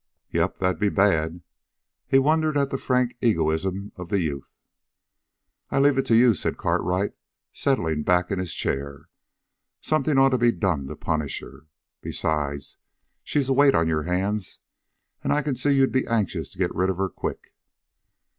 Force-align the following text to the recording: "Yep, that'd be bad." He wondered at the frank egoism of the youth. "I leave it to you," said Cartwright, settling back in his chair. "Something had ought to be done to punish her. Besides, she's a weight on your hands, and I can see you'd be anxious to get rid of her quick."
"Yep, 0.31 0.57
that'd 0.57 0.79
be 0.79 0.89
bad." 0.89 1.43
He 2.07 2.17
wondered 2.17 2.57
at 2.57 2.71
the 2.71 2.79
frank 2.79 3.15
egoism 3.21 3.91
of 3.97 4.09
the 4.09 4.19
youth. 4.19 4.51
"I 5.69 5.77
leave 5.77 5.95
it 5.99 6.07
to 6.07 6.15
you," 6.15 6.33
said 6.33 6.57
Cartwright, 6.57 7.13
settling 7.53 8.01
back 8.01 8.31
in 8.31 8.39
his 8.39 8.55
chair. 8.55 9.09
"Something 9.79 10.17
had 10.17 10.23
ought 10.23 10.29
to 10.29 10.39
be 10.39 10.53
done 10.53 10.87
to 10.87 10.95
punish 10.95 11.39
her. 11.41 11.67
Besides, 12.01 12.79
she's 13.23 13.47
a 13.47 13.53
weight 13.53 13.75
on 13.75 13.87
your 13.87 14.01
hands, 14.01 14.57
and 15.23 15.31
I 15.31 15.43
can 15.43 15.55
see 15.55 15.75
you'd 15.75 15.91
be 15.91 16.07
anxious 16.07 16.49
to 16.49 16.57
get 16.57 16.73
rid 16.73 16.89
of 16.89 16.97
her 16.97 17.07
quick." 17.07 17.53